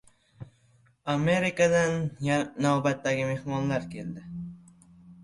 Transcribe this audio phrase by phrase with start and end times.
[1.15, 1.93] Amerikadan
[2.67, 4.25] navbatdagi mehmonlar keldi